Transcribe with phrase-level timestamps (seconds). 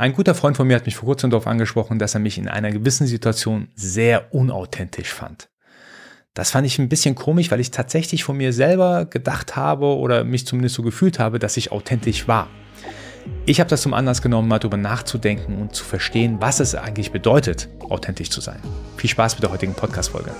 [0.00, 2.48] Ein guter Freund von mir hat mich vor kurzem darauf angesprochen, dass er mich in
[2.48, 5.50] einer gewissen Situation sehr unauthentisch fand.
[6.32, 10.24] Das fand ich ein bisschen komisch, weil ich tatsächlich von mir selber gedacht habe oder
[10.24, 12.48] mich zumindest so gefühlt habe, dass ich authentisch war.
[13.44, 17.12] Ich habe das zum Anlass genommen, mal darüber nachzudenken und zu verstehen, was es eigentlich
[17.12, 18.60] bedeutet, authentisch zu sein.
[18.96, 20.30] Viel Spaß mit der heutigen Podcast-Folge.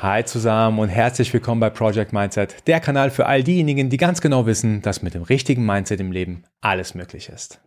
[0.00, 4.20] Hi zusammen und herzlich willkommen bei Project Mindset, der Kanal für all diejenigen, die ganz
[4.20, 7.60] genau wissen, dass mit dem richtigen Mindset im Leben alles möglich ist.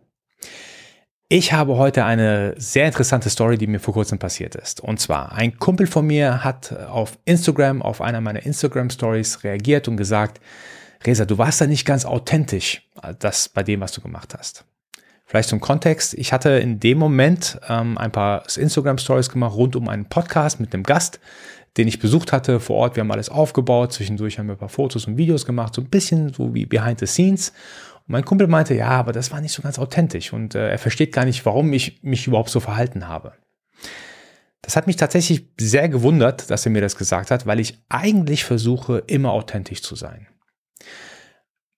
[1.28, 4.80] Ich habe heute eine sehr interessante Story, die mir vor kurzem passiert ist.
[4.80, 9.86] Und zwar, ein Kumpel von mir hat auf Instagram, auf einer meiner Instagram Stories reagiert
[9.86, 10.40] und gesagt,
[11.04, 14.64] Resa, du warst da nicht ganz authentisch, das bei dem, was du gemacht hast.
[15.26, 19.76] Vielleicht zum Kontext, ich hatte in dem Moment ähm, ein paar Instagram Stories gemacht rund
[19.76, 21.20] um einen Podcast mit einem Gast,
[21.76, 22.96] den ich besucht hatte vor Ort.
[22.96, 23.92] Wir haben alles aufgebaut.
[23.92, 26.98] Zwischendurch haben wir ein paar Fotos und Videos gemacht, so ein bisschen so wie behind
[26.98, 27.50] the scenes.
[28.06, 30.78] Und mein Kumpel meinte, ja, aber das war nicht so ganz authentisch und äh, er
[30.78, 33.32] versteht gar nicht, warum ich mich überhaupt so verhalten habe.
[34.60, 38.44] Das hat mich tatsächlich sehr gewundert, dass er mir das gesagt hat, weil ich eigentlich
[38.44, 40.28] versuche, immer authentisch zu sein.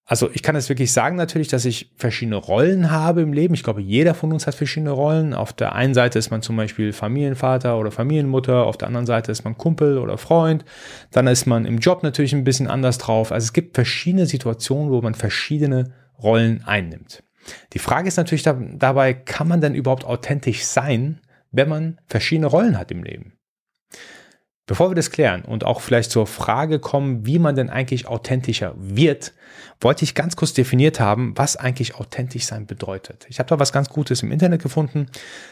[0.06, 3.54] Also ich kann es wirklich sagen natürlich, dass ich verschiedene Rollen habe im Leben.
[3.54, 5.32] Ich glaube, jeder von uns hat verschiedene Rollen.
[5.32, 9.32] Auf der einen Seite ist man zum Beispiel Familienvater oder Familienmutter, auf der anderen Seite
[9.32, 10.66] ist man Kumpel oder Freund.
[11.10, 13.32] Dann ist man im Job natürlich ein bisschen anders drauf.
[13.32, 17.22] Also es gibt verschiedene Situationen, wo man verschiedene Rollen einnimmt.
[17.72, 22.78] Die Frage ist natürlich dabei, kann man denn überhaupt authentisch sein, wenn man verschiedene Rollen
[22.78, 23.32] hat im Leben?
[24.66, 28.74] Bevor wir das klären und auch vielleicht zur Frage kommen, wie man denn eigentlich authentischer
[28.78, 29.34] wird,
[29.78, 33.26] wollte ich ganz kurz definiert haben, was eigentlich authentisch sein bedeutet.
[33.28, 35.08] Ich habe da was ganz Gutes im Internet gefunden.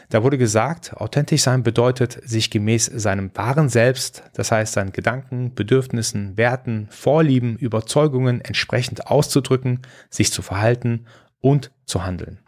[0.09, 5.53] Da wurde gesagt, authentisch sein bedeutet, sich gemäß seinem wahren Selbst, das heißt seinen Gedanken,
[5.53, 11.05] Bedürfnissen, Werten, Vorlieben, Überzeugungen entsprechend auszudrücken, sich zu verhalten
[11.39, 12.39] und zu handeln.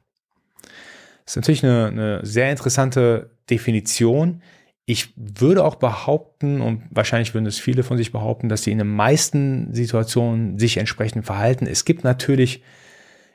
[1.26, 4.42] Das ist natürlich eine, eine sehr interessante Definition,
[4.86, 8.78] ich würde auch behaupten, und wahrscheinlich würden es viele von sich behaupten, dass sie in
[8.78, 11.66] den meisten Situationen sich entsprechend verhalten.
[11.66, 12.62] Es gibt natürlich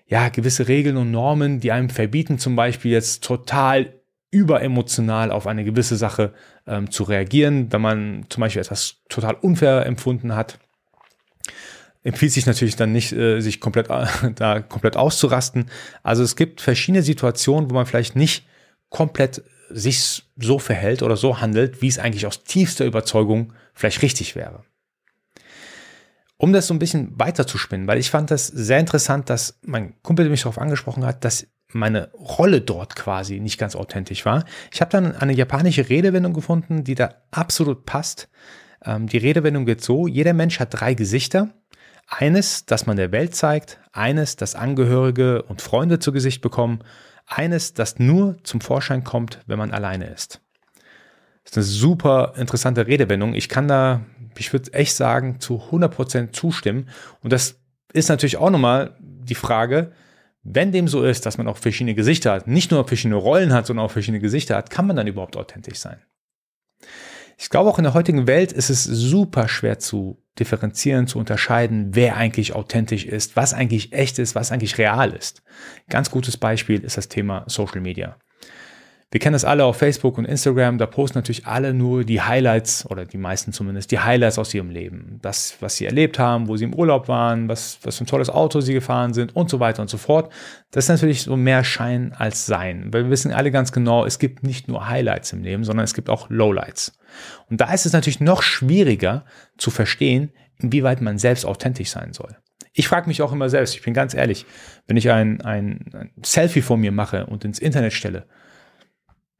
[0.07, 3.95] ja gewisse Regeln und Normen, die einem verbieten, zum Beispiel jetzt total
[4.31, 6.33] überemotional auf eine gewisse Sache
[6.69, 10.61] ähm, zu reagieren, wenn man zum Beispiel etwas total unfair empfunden hat.
[12.05, 13.89] Empfiehlt sich natürlich dann nicht, äh, sich komplett
[14.37, 15.67] da komplett auszurasten.
[16.05, 18.47] Also es gibt verschiedene Situationen, wo man vielleicht nicht
[18.89, 24.37] komplett sich so verhält oder so handelt, wie es eigentlich aus tiefster Überzeugung vielleicht richtig
[24.37, 24.65] wäre.
[26.37, 29.59] Um das so ein bisschen weiter zu spinnen, weil ich fand das sehr interessant, dass
[29.63, 34.45] mein Kumpel mich darauf angesprochen hat, dass meine Rolle dort quasi nicht ganz authentisch war.
[34.73, 38.29] Ich habe dann eine japanische Redewendung gefunden, die da absolut passt.
[38.85, 41.51] Ähm, die Redewendung geht so, jeder Mensch hat drei Gesichter.
[42.13, 46.83] Eines, das man der Welt zeigt, eines, das Angehörige und Freunde zu Gesicht bekommen
[47.31, 50.41] eines, das nur zum Vorschein kommt, wenn man alleine ist.
[51.45, 53.35] Das ist eine super interessante Redewendung.
[53.35, 54.03] Ich kann da,
[54.37, 56.89] ich würde echt sagen, zu 100% zustimmen.
[57.23, 57.61] Und das
[57.93, 59.93] ist natürlich auch nochmal die Frage,
[60.43, 63.67] wenn dem so ist, dass man auch verschiedene Gesichter hat, nicht nur verschiedene Rollen hat,
[63.67, 66.01] sondern auch verschiedene Gesichter hat, kann man dann überhaupt authentisch sein?
[67.39, 71.95] Ich glaube, auch in der heutigen Welt ist es super schwer zu differenzieren, zu unterscheiden,
[71.95, 75.43] wer eigentlich authentisch ist, was eigentlich echt ist, was eigentlich real ist.
[75.89, 78.17] Ganz gutes Beispiel ist das Thema Social Media.
[79.13, 82.87] Wir kennen das alle auf Facebook und Instagram, da posten natürlich alle nur die Highlights
[82.89, 85.19] oder die meisten zumindest, die Highlights aus ihrem Leben.
[85.21, 88.31] Das, was sie erlebt haben, wo sie im Urlaub waren, was, was für ein tolles
[88.31, 90.33] Auto sie gefahren sind und so weiter und so fort.
[90.71, 94.21] Das ist natürlich so mehr Schein als Sein, weil wir wissen alle ganz genau, es
[94.21, 96.97] gibt nicht nur Highlights im Leben, sondern es gibt auch Lowlights.
[97.49, 99.25] Und da ist es natürlich noch schwieriger
[99.59, 102.37] zu verstehen, inwieweit man selbst authentisch sein soll.
[102.73, 104.47] Ich frage mich auch immer selbst, ich bin ganz ehrlich,
[104.87, 108.27] wenn ich ein, ein, ein Selfie von mir mache und ins Internet stelle,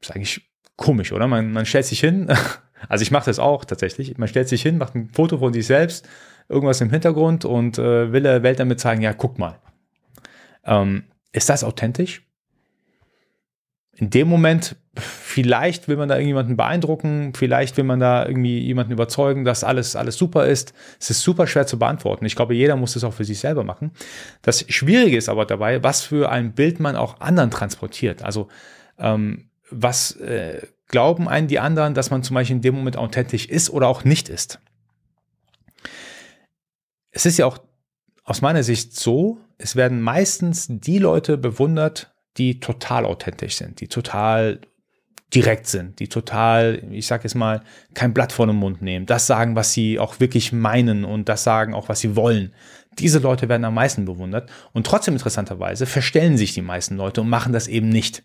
[0.01, 1.27] ist eigentlich komisch, oder?
[1.27, 2.27] Man, man stellt sich hin,
[2.89, 5.67] also ich mache das auch tatsächlich, man stellt sich hin, macht ein Foto von sich
[5.67, 6.07] selbst,
[6.49, 9.59] irgendwas im Hintergrund und äh, will der Welt damit zeigen, ja, guck mal.
[10.65, 12.23] Ähm, ist das authentisch?
[13.93, 18.91] In dem Moment, vielleicht will man da irgendjemanden beeindrucken, vielleicht will man da irgendwie jemanden
[18.91, 20.73] überzeugen, dass alles, alles super ist.
[20.99, 22.25] Es ist super schwer zu beantworten.
[22.25, 23.91] Ich glaube, jeder muss das auch für sich selber machen.
[24.41, 28.23] Das Schwierige ist aber dabei, was für ein Bild man auch anderen transportiert.
[28.23, 28.47] Also
[28.97, 33.47] ähm, was äh, glauben einen die anderen, dass man zum Beispiel in dem Moment authentisch
[33.47, 34.59] ist oder auch nicht ist.
[37.11, 37.59] Es ist ja auch
[38.23, 43.87] aus meiner Sicht so, es werden meistens die Leute bewundert, die total authentisch sind, die
[43.87, 44.61] total
[45.33, 47.61] direkt sind, die total, ich sag jetzt mal,
[47.93, 51.43] kein Blatt vor den Mund nehmen, das sagen, was sie auch wirklich meinen und das
[51.43, 52.53] sagen auch, was sie wollen.
[52.99, 57.29] Diese Leute werden am meisten bewundert und trotzdem interessanterweise verstellen sich die meisten Leute und
[57.29, 58.23] machen das eben nicht.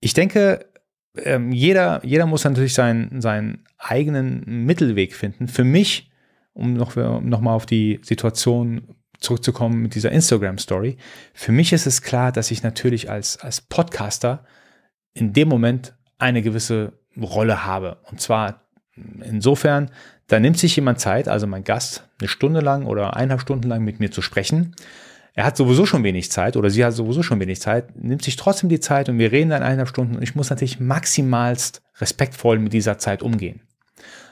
[0.00, 0.66] Ich denke,
[1.16, 5.48] ähm, jeder, jeder muss natürlich seinen, seinen eigenen Mittelweg finden.
[5.48, 6.10] Für mich,
[6.52, 10.96] um noch, noch auf die Situation zurückzukommen mit dieser Instagram-Story,
[11.32, 14.44] für mich ist es klar, dass ich natürlich als, als Podcaster
[15.14, 17.98] in dem Moment eine gewisse Rolle habe.
[18.10, 18.66] Und zwar
[19.22, 19.90] insofern,
[20.26, 23.82] da nimmt sich jemand Zeit, also mein Gast, eine Stunde lang oder eineinhalb Stunden lang
[23.82, 24.74] mit mir zu sprechen.
[25.36, 28.36] Er hat sowieso schon wenig Zeit oder sie hat sowieso schon wenig Zeit, nimmt sich
[28.36, 32.58] trotzdem die Zeit und wir reden dann eineinhalb Stunden und ich muss natürlich maximalst respektvoll
[32.58, 33.60] mit dieser Zeit umgehen.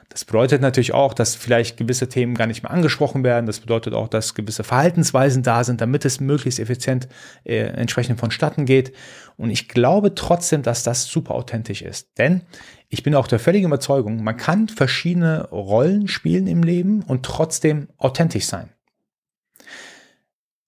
[0.09, 3.47] Das bedeutet natürlich auch, dass vielleicht gewisse Themen gar nicht mehr angesprochen werden.
[3.47, 7.09] Das bedeutet auch, dass gewisse Verhaltensweisen da sind, damit es möglichst effizient
[7.45, 8.93] äh, entsprechend vonstatten geht.
[9.37, 12.17] Und ich glaube trotzdem, dass das super authentisch ist.
[12.17, 12.43] Denn
[12.89, 17.89] ich bin auch der völligen Überzeugung, man kann verschiedene Rollen spielen im Leben und trotzdem
[17.99, 18.71] authentisch sein.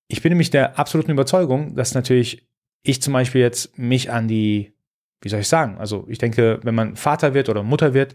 [0.09, 2.49] Ich bin nämlich der absoluten Überzeugung, dass natürlich
[2.83, 4.73] ich zum Beispiel jetzt mich an die,
[5.21, 8.15] wie soll ich sagen, also ich denke, wenn man Vater wird oder Mutter wird,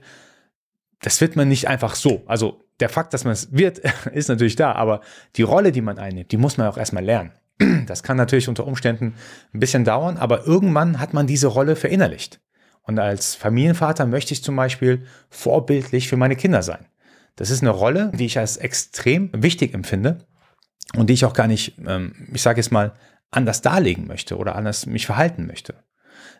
[1.01, 2.23] das wird man nicht einfach so.
[2.25, 3.79] Also der Fakt, dass man es wird,
[4.13, 5.01] ist natürlich da, aber
[5.35, 7.31] die Rolle, die man einnimmt, die muss man auch erstmal lernen.
[7.85, 9.15] Das kann natürlich unter Umständen
[9.53, 12.39] ein bisschen dauern, aber irgendwann hat man diese Rolle verinnerlicht.
[12.83, 16.85] Und als Familienvater möchte ich zum Beispiel vorbildlich für meine Kinder sein.
[17.35, 20.25] Das ist eine Rolle, die ich als extrem wichtig empfinde
[20.95, 22.93] und die ich auch gar nicht, ähm, ich sage jetzt mal,
[23.31, 25.75] anders darlegen möchte oder anders mich verhalten möchte.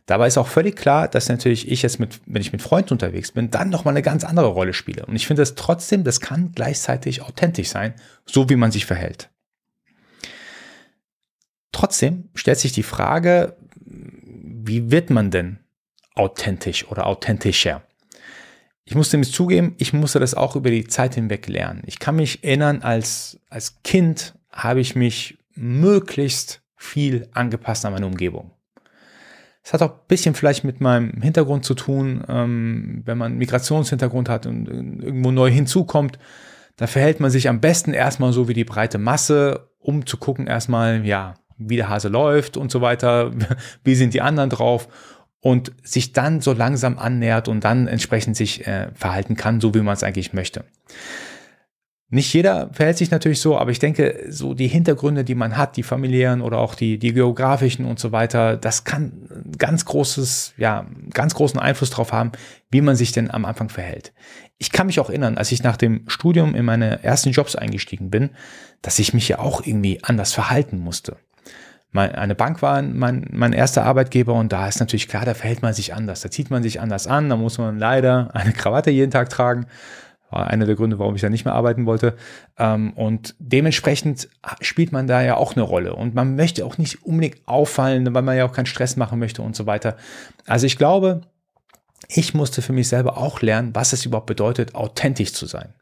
[0.06, 3.32] Dabei ist auch völlig klar, dass natürlich ich jetzt mit, wenn ich mit Freunden unterwegs
[3.32, 5.06] bin, dann nochmal eine ganz andere Rolle spiele.
[5.06, 7.94] Und ich finde das trotzdem, das kann gleichzeitig authentisch sein,
[8.26, 9.30] so wie man sich verhält.
[11.72, 15.60] Trotzdem stellt sich die Frage, wie wird man denn
[16.16, 17.84] authentisch oder authentischer?
[18.92, 21.82] Ich musste mir zugeben, ich musste das auch über die Zeit hinweg lernen.
[21.86, 28.06] Ich kann mich erinnern, als, als Kind habe ich mich möglichst viel angepasst an meine
[28.06, 28.52] Umgebung.
[29.64, 33.38] Es hat auch ein bisschen vielleicht mit meinem Hintergrund zu tun, ähm, wenn man einen
[33.38, 36.20] Migrationshintergrund hat und irgendwo neu hinzukommt,
[36.76, 40.48] da verhält man sich am besten erstmal so wie die breite Masse, um zu gucken
[40.48, 43.32] erstmal, ja, wie der Hase läuft und so weiter,
[43.86, 44.90] wie sind die anderen drauf
[45.42, 49.82] und sich dann so langsam annähert und dann entsprechend sich äh, verhalten kann, so wie
[49.82, 50.64] man es eigentlich möchte.
[52.14, 55.78] Nicht jeder verhält sich natürlich so, aber ich denke, so die Hintergründe, die man hat,
[55.78, 60.86] die familiären oder auch die, die geografischen und so weiter, das kann ganz großes, ja,
[61.14, 62.34] ganz großen Einfluss darauf haben,
[62.70, 64.12] wie man sich denn am Anfang verhält.
[64.58, 68.10] Ich kann mich auch erinnern, als ich nach dem Studium in meine ersten Jobs eingestiegen
[68.10, 68.32] bin,
[68.82, 71.16] dass ich mich ja auch irgendwie anders verhalten musste.
[71.94, 75.74] Eine Bank war mein, mein erster Arbeitgeber und da ist natürlich klar, da verhält man
[75.74, 76.22] sich anders.
[76.22, 79.66] Da zieht man sich anders an, da muss man leider eine Krawatte jeden Tag tragen
[80.32, 82.16] war einer der Gründe, warum ich da nicht mehr arbeiten wollte.
[82.58, 84.30] Ähm, und dementsprechend
[84.62, 85.94] spielt man da ja auch eine Rolle.
[85.94, 89.42] Und man möchte auch nicht unbedingt auffallen, weil man ja auch keinen Stress machen möchte
[89.42, 89.98] und so weiter.
[90.48, 91.22] Also ich glaube,
[92.08, 95.74] ich musste für mich selber auch lernen, was es überhaupt bedeutet, authentisch zu sein.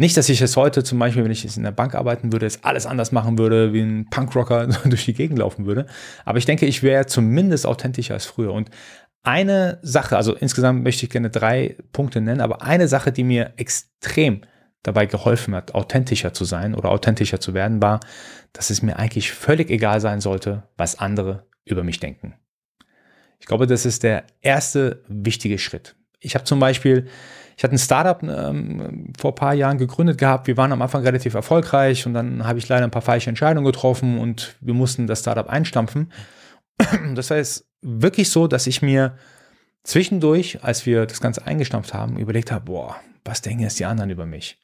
[0.00, 2.46] Nicht, dass ich es heute zum Beispiel, wenn ich jetzt in der Bank arbeiten würde,
[2.46, 5.84] es alles anders machen würde, wie ein Punkrocker durch die Gegend laufen würde.
[6.24, 8.54] Aber ich denke, ich wäre zumindest authentischer als früher.
[8.54, 8.70] Und
[9.24, 13.52] eine Sache, also insgesamt möchte ich gerne drei Punkte nennen, aber eine Sache, die mir
[13.58, 14.40] extrem
[14.82, 18.00] dabei geholfen hat, authentischer zu sein oder authentischer zu werden, war,
[18.54, 22.36] dass es mir eigentlich völlig egal sein sollte, was andere über mich denken.
[23.38, 25.94] Ich glaube, das ist der erste wichtige Schritt.
[26.20, 27.06] Ich habe zum Beispiel,
[27.60, 30.46] ich hatte ein Startup ähm, vor ein paar Jahren gegründet gehabt.
[30.46, 33.66] Wir waren am Anfang relativ erfolgreich und dann habe ich leider ein paar falsche Entscheidungen
[33.66, 36.10] getroffen und wir mussten das Startup einstampfen.
[37.14, 39.18] Das heißt, wirklich so, dass ich mir
[39.82, 44.08] zwischendurch, als wir das Ganze eingestampft haben, überlegt habe, boah, was denken jetzt die anderen
[44.08, 44.58] über mich?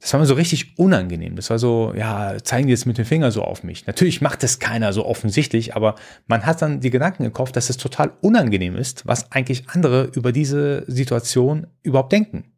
[0.00, 1.36] Das war mir so richtig unangenehm.
[1.36, 3.86] Das war so, ja, zeigen die jetzt mit dem Finger so auf mich.
[3.86, 5.94] Natürlich macht es keiner so offensichtlich, aber
[6.26, 10.04] man hat dann die Gedanken im Kopf, dass es total unangenehm ist, was eigentlich andere
[10.14, 12.52] über diese Situation überhaupt denken.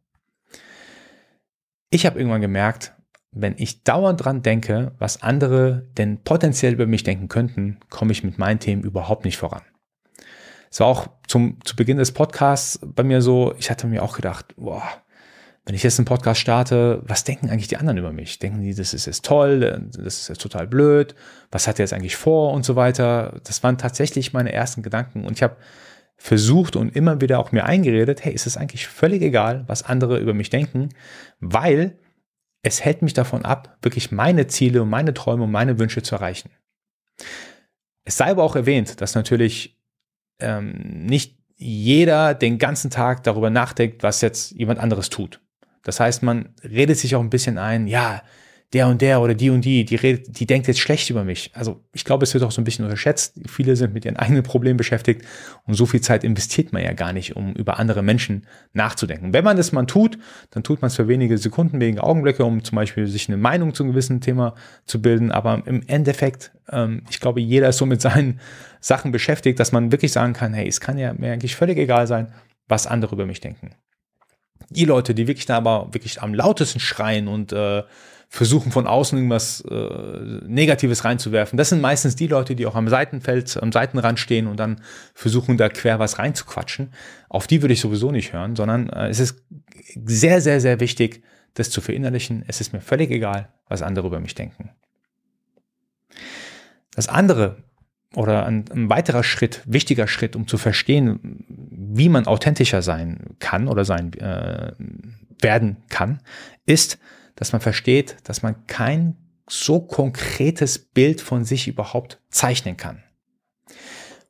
[1.91, 2.95] Ich habe irgendwann gemerkt,
[3.33, 8.23] wenn ich dauernd dran denke, was andere denn potenziell über mich denken könnten, komme ich
[8.23, 9.63] mit meinen Themen überhaupt nicht voran.
[10.71, 14.15] Es war auch zum, zu Beginn des Podcasts bei mir so, ich hatte mir auch
[14.15, 15.02] gedacht, boah,
[15.65, 18.39] wenn ich jetzt einen Podcast starte, was denken eigentlich die anderen über mich?
[18.41, 19.61] Denken die, das ist jetzt toll,
[19.93, 21.15] das ist jetzt total blöd,
[21.53, 23.41] was hat er jetzt eigentlich vor und so weiter?
[23.45, 25.57] Das waren tatsächlich meine ersten Gedanken und ich habe
[26.17, 30.19] versucht und immer wieder auch mir eingeredet, hey, ist es eigentlich völlig egal, was andere
[30.19, 30.91] über mich denken,
[31.41, 31.99] weil
[32.63, 36.15] es hält mich davon ab, wirklich meine Ziele und meine Träume und meine Wünsche zu
[36.15, 36.51] erreichen.
[38.05, 39.81] Es sei aber auch erwähnt, dass natürlich
[40.41, 45.42] ähm, nicht jeder den ganzen Tag darüber nachdenkt, was jetzt jemand anderes tut.
[45.83, 48.23] Das heißt, man redet sich auch ein bisschen ein, ja,
[48.73, 51.51] der und der oder die und die, die, redet, die denkt jetzt schlecht über mich.
[51.53, 53.39] Also ich glaube, es wird auch so ein bisschen unterschätzt.
[53.47, 55.23] Viele sind mit ihren eigenen Problemen beschäftigt
[55.67, 59.35] und so viel Zeit investiert man ja gar nicht, um über andere Menschen nachzudenken.
[59.35, 60.19] Wenn man das mal tut,
[60.51, 63.75] dann tut man es für wenige Sekunden, wenige Augenblicke, um zum Beispiel sich eine Meinung
[63.75, 64.55] zu einem gewissen Thema
[64.87, 65.31] zu bilden.
[65.31, 68.41] Aber im Endeffekt, ähm, ich glaube, jeder ist so mit seinen
[68.81, 72.07] Sachen beschäftigt, dass man wirklich sagen kann, hey, es kann ja mir eigentlich völlig egal
[72.07, 72.33] sein,
[72.69, 73.75] was andere über mich denken.
[74.71, 77.83] Die Leute, die wirklich da aber wirklich am lautesten schreien und äh,
[78.29, 81.59] versuchen von außen irgendwas äh, Negatives reinzuwerfen.
[81.59, 84.81] Das sind meistens die Leute, die auch am Seitenfeld, am Seitenrand stehen und dann
[85.13, 86.95] versuchen, da quer was reinzuquatschen.
[87.29, 89.45] Auf die würde ich sowieso nicht hören, sondern äh, es ist
[90.07, 92.43] sehr, sehr, sehr wichtig, das zu verinnerlichen.
[92.49, 94.71] Es ist mir völlig egal, was andere über mich denken.
[96.95, 97.63] Das andere
[98.15, 103.69] oder ein, ein weiterer Schritt, wichtiger Schritt, um zu verstehen, wie man authentischer sein kann
[103.69, 104.73] oder sein äh,
[105.41, 106.21] werden kann,
[106.67, 106.99] ist,
[107.37, 109.17] dass man versteht, dass man kein
[109.49, 113.03] so konkretes Bild von sich überhaupt zeichnen kann.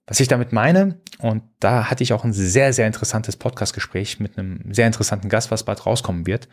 [0.07, 4.37] Was ich damit meine, und da hatte ich auch ein sehr, sehr interessantes Podcastgespräch mit
[4.37, 6.49] einem sehr interessanten Gast, was bald rauskommen wird.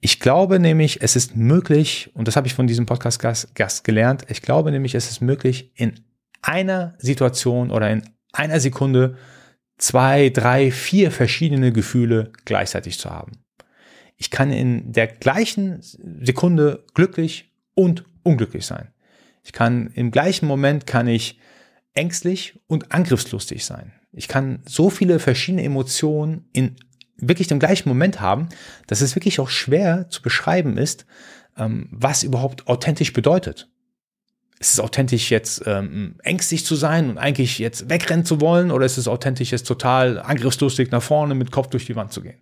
[0.00, 4.42] Ich glaube nämlich, es ist möglich, und das habe ich von diesem Podcast-Gast gelernt, ich
[4.42, 6.00] glaube nämlich, es ist möglich, in
[6.46, 9.16] einer Situation oder in einer Sekunde
[9.78, 13.32] zwei, drei, vier verschiedene Gefühle gleichzeitig zu haben.
[14.16, 18.92] Ich kann in der gleichen Sekunde glücklich und unglücklich sein.
[19.42, 21.38] Ich kann im gleichen Moment kann ich
[21.94, 23.92] ängstlich und angriffslustig sein.
[24.12, 26.76] Ich kann so viele verschiedene Emotionen in
[27.16, 28.48] wirklich dem gleichen Moment haben,
[28.86, 31.06] dass es wirklich auch schwer zu beschreiben ist,
[31.56, 33.68] ähm, was überhaupt authentisch bedeutet.
[34.60, 38.86] Ist es authentisch jetzt ähm, ängstlich zu sein und eigentlich jetzt wegrennen zu wollen oder
[38.86, 42.38] ist es authentisch jetzt total angriffslustig nach vorne mit Kopf durch die Wand zu gehen?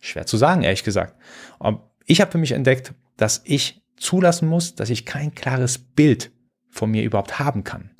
[0.00, 1.16] Schwer zu sagen, ehrlich gesagt.
[1.58, 6.30] Aber ich habe für mich entdeckt, dass ich zulassen muss, dass ich kein klares Bild
[6.70, 7.90] von mir überhaupt haben kann.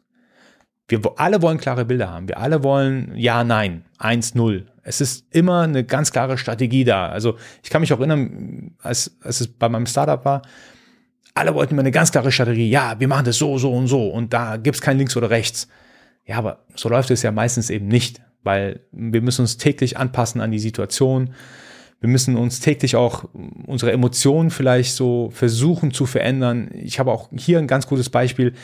[0.89, 2.29] Wir alle wollen klare Bilder haben.
[2.29, 4.67] Wir alle wollen ja, nein, 1, 0.
[4.83, 7.09] Es ist immer eine ganz klare Strategie da.
[7.09, 10.43] Also ich kann mich auch erinnern, als, als es bei meinem Startup war,
[11.35, 12.69] alle wollten immer eine ganz klare Strategie.
[12.69, 15.69] Ja, wir machen das so, so und so und da gibt's kein links oder rechts.
[16.27, 20.41] Ja, aber so läuft es ja meistens eben nicht, weil wir müssen uns täglich anpassen
[20.41, 21.35] an die Situation.
[22.01, 23.25] Wir müssen uns täglich auch
[23.67, 26.71] unsere Emotionen vielleicht so versuchen zu verändern.
[26.75, 28.55] Ich habe auch hier ein ganz gutes Beispiel.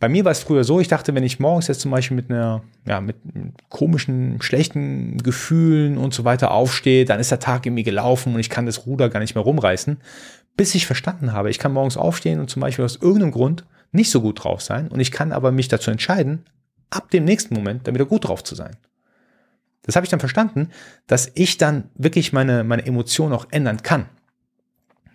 [0.00, 2.30] Bei mir war es früher so, ich dachte, wenn ich morgens jetzt zum Beispiel mit
[2.30, 3.16] einer, ja, mit
[3.68, 8.50] komischen, schlechten Gefühlen und so weiter aufstehe, dann ist der Tag irgendwie gelaufen und ich
[8.50, 9.98] kann das Ruder gar nicht mehr rumreißen,
[10.56, 14.10] bis ich verstanden habe, ich kann morgens aufstehen und zum Beispiel aus irgendeinem Grund nicht
[14.10, 16.44] so gut drauf sein und ich kann aber mich dazu entscheiden,
[16.90, 18.76] ab dem nächsten Moment dann wieder gut drauf zu sein.
[19.82, 20.70] Das habe ich dann verstanden,
[21.06, 24.06] dass ich dann wirklich meine, meine Emotionen auch ändern kann.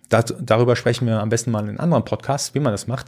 [0.08, 3.06] Das, darüber sprechen wir am besten mal in anderen Podcasts, wie man das macht.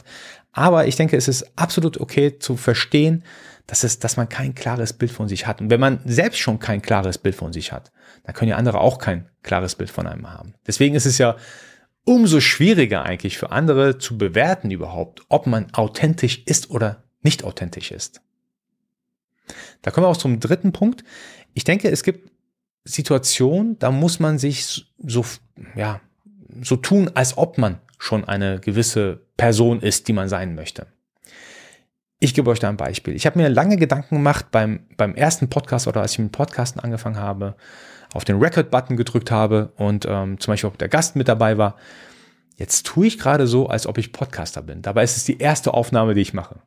[0.51, 3.23] Aber ich denke, es ist absolut okay zu verstehen,
[3.67, 5.61] dass, es, dass man kein klares Bild von sich hat.
[5.61, 7.91] Und wenn man selbst schon kein klares Bild von sich hat,
[8.23, 10.53] dann können ja andere auch kein klares Bild von einem haben.
[10.67, 11.35] Deswegen ist es ja
[12.05, 17.91] umso schwieriger eigentlich für andere zu bewerten überhaupt, ob man authentisch ist oder nicht authentisch
[17.91, 18.21] ist.
[19.81, 21.03] Da kommen wir auch zum dritten Punkt.
[21.53, 22.31] Ich denke, es gibt
[22.85, 25.25] Situationen, da muss man sich so,
[25.75, 26.01] ja,
[26.61, 30.87] so tun, als ob man schon eine gewisse Person ist, die man sein möchte.
[32.23, 33.15] Ich gebe euch da ein Beispiel.
[33.15, 36.79] Ich habe mir lange Gedanken gemacht beim, beim ersten Podcast oder als ich mit Podcasten
[36.79, 37.57] angefangen habe,
[38.13, 41.75] auf den Record-Button gedrückt habe und ähm, zum Beispiel auch der Gast mit dabei war.
[42.55, 44.81] Jetzt tue ich gerade so, als ob ich Podcaster bin.
[44.81, 46.61] Dabei ist es die erste Aufnahme, die ich mache.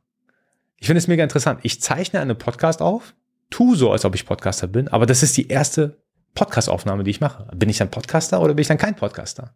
[0.76, 1.60] Ich finde es mega interessant.
[1.62, 3.14] Ich zeichne eine Podcast auf,
[3.48, 6.02] tue so, als ob ich Podcaster bin, aber das ist die erste
[6.34, 7.48] Podcast-Aufnahme, die ich mache.
[7.56, 9.54] Bin ich dann Podcaster oder bin ich dann kein Podcaster?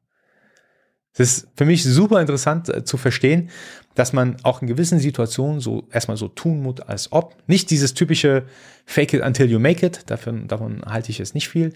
[1.17, 3.51] Das ist für mich super interessant äh, zu verstehen,
[3.95, 7.37] dass man auch in gewissen Situationen so erstmal so tun muss, als ob.
[7.47, 8.45] Nicht dieses typische
[8.87, 11.73] Fake it until you make it, davon, davon halte ich jetzt nicht viel.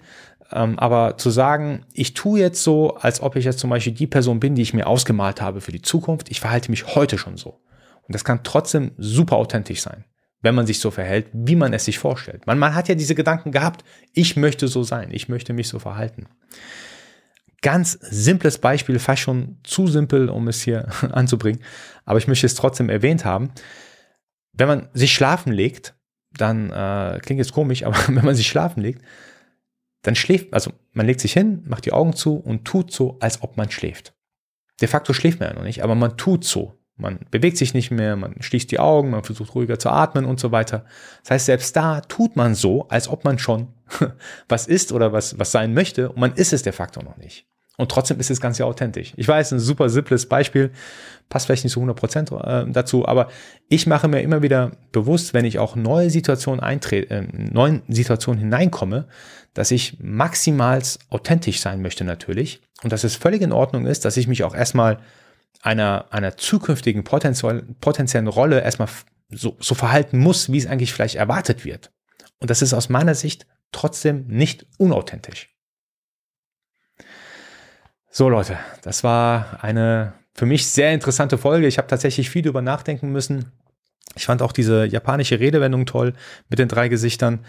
[0.51, 4.07] Ähm, aber zu sagen, ich tue jetzt so, als ob ich jetzt zum Beispiel die
[4.07, 6.29] Person bin, die ich mir ausgemalt habe für die Zukunft.
[6.29, 7.59] Ich verhalte mich heute schon so.
[8.03, 10.05] Und das kann trotzdem super authentisch sein,
[10.41, 12.47] wenn man sich so verhält, wie man es sich vorstellt.
[12.47, 15.79] Man, man hat ja diese Gedanken gehabt, ich möchte so sein, ich möchte mich so
[15.79, 16.27] verhalten.
[17.65, 21.63] Ganz simples Beispiel, fast schon zu simpel, um es hier anzubringen,
[22.03, 23.49] aber ich möchte es trotzdem erwähnt haben.
[24.53, 25.95] Wenn man sich schlafen legt,
[26.31, 29.01] dann äh, klingt jetzt komisch, aber wenn man sich schlafen legt,
[30.03, 33.41] dann schläft, also man legt sich hin, macht die Augen zu und tut so, als
[33.41, 34.13] ob man schläft.
[34.79, 37.89] De facto schläft man ja noch nicht, aber man tut so, Man bewegt sich nicht
[37.89, 40.85] mehr, man schließt die Augen, man versucht ruhiger zu atmen und so weiter.
[41.23, 43.73] Das heißt, selbst da tut man so, als ob man schon
[44.47, 47.47] was ist oder was, was sein möchte und man ist es de facto noch nicht.
[47.77, 49.13] Und trotzdem ist das Ganze authentisch.
[49.17, 50.71] Ich weiß, ein super simples Beispiel,
[51.29, 53.29] passt vielleicht nicht zu 100% äh, dazu, aber
[53.67, 58.39] ich mache mir immer wieder bewusst, wenn ich auch neue Situationen eintrete, äh, neuen Situationen
[58.39, 59.07] hineinkomme,
[59.53, 64.17] dass ich maximal authentisch sein möchte natürlich und dass es völlig in Ordnung ist, dass
[64.17, 64.99] ich mich auch erstmal
[65.61, 68.89] einer, einer zukünftigen potenziellen, potenziellen Rolle erstmal
[69.29, 71.91] so, so verhalten muss, wie es eigentlich vielleicht erwartet wird.
[72.39, 75.54] Und das ist aus meiner Sicht trotzdem nicht unauthentisch.
[78.17, 81.67] So Leute, das war eine für mich sehr interessante Folge.
[81.67, 83.51] Ich habe tatsächlich viel darüber nachdenken müssen.
[84.15, 86.13] Ich fand auch diese japanische Redewendung toll
[86.47, 87.43] mit den drei Gesichtern.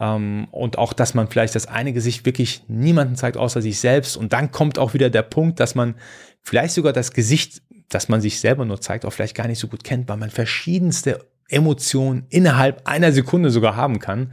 [0.00, 4.16] Ähm, und auch, dass man vielleicht das eine Gesicht wirklich niemanden zeigt außer sich selbst.
[4.16, 5.96] Und dann kommt auch wieder der Punkt, dass man
[6.40, 9.68] vielleicht sogar das Gesicht, das man sich selber nur zeigt, auch vielleicht gar nicht so
[9.68, 14.32] gut kennt, weil man verschiedenste Emotionen innerhalb einer Sekunde sogar haben kann.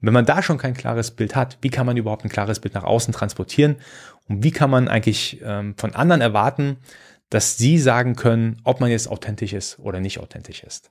[0.00, 2.60] Und wenn man da schon kein klares Bild hat, wie kann man überhaupt ein klares
[2.60, 3.76] Bild nach außen transportieren?
[4.28, 6.76] Und wie kann man eigentlich ähm, von anderen erwarten,
[7.30, 10.90] dass sie sagen können, ob man jetzt authentisch ist oder nicht authentisch ist?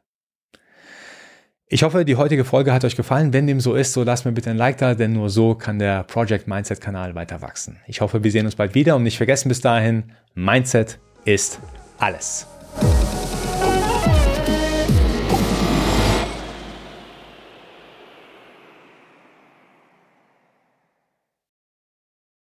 [1.69, 3.33] Ich hoffe, die heutige Folge hat euch gefallen.
[3.33, 5.79] Wenn dem so ist, so lasst mir bitte ein Like da, denn nur so kann
[5.79, 7.77] der Project Mindset Kanal weiter wachsen.
[7.87, 11.59] Ich hoffe, wir sehen uns bald wieder und nicht vergessen bis dahin, Mindset ist
[11.97, 12.47] alles.